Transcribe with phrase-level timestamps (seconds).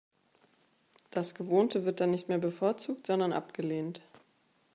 [1.11, 4.01] Das Gewohnte wird dann nicht mehr bevorzugt, sondern abgelehnt.